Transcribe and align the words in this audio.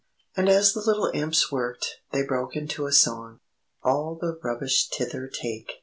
And 0.35 0.49
as 0.49 0.73
the 0.73 0.79
little 0.81 1.11
Imps 1.13 1.51
worked, 1.51 1.97
they 2.11 2.25
broke 2.25 2.55
into 2.55 2.87
a 2.87 2.91
song: 2.91 3.39
"_All 3.85 4.19
the 4.19 4.35
rubbish 4.41 4.89
Thither 4.89 5.27
take! 5.27 5.73